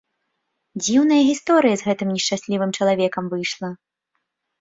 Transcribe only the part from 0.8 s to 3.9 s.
Дзіўная гісторыя з гэтым нешчаслівым чалавекам выйшла.